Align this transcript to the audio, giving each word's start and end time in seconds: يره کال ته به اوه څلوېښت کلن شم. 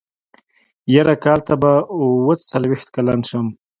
يره 0.93 1.15
کال 1.23 1.39
ته 1.47 1.53
به 1.61 1.71
اوه 1.95 2.35
څلوېښت 2.51 2.87
کلن 2.95 3.19
شم. 3.29 3.45